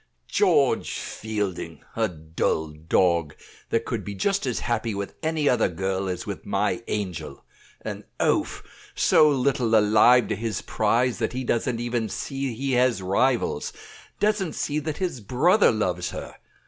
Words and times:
"George 0.27 0.97
Fielding! 0.97 1.81
a 1.95 2.07
dull 2.07 2.69
dog, 2.71 3.35
that 3.69 3.85
could 3.85 4.03
be 4.03 4.15
just 4.15 4.47
as 4.47 4.61
happy 4.61 4.95
with 4.95 5.13
any 5.21 5.47
other 5.47 5.67
girl 5.69 6.09
as 6.09 6.25
with 6.25 6.43
my 6.43 6.81
angel. 6.87 7.45
An 7.81 8.05
oaf, 8.19 8.63
so 8.95 9.29
little 9.29 9.75
alive 9.75 10.27
to 10.29 10.35
his 10.35 10.63
prize 10.63 11.19
that 11.19 11.33
he 11.33 11.43
doesn't 11.43 11.79
even 11.79 12.09
see 12.09 12.55
he 12.55 12.71
has 12.71 13.03
rivals; 13.03 13.73
doesn't 14.19 14.53
see 14.53 14.79
that 14.79 14.97
his 14.97 15.21
brother 15.21 15.71
loves 15.71 16.09
her. 16.09 16.33